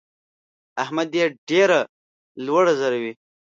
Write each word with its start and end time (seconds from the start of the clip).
احمد 0.83 1.09
يې 1.17 1.25
ډېره 1.49 1.79
لوړه 2.45 2.73
ځړوي. 2.81 3.13